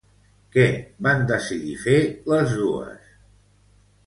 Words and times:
Què 0.53 0.63
van 1.07 1.21
decidir 1.31 1.75
fer 1.83 1.99
les 2.33 2.57
dues? 2.63 3.15